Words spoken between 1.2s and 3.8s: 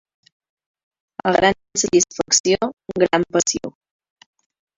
A gran satisfacció, gran passió.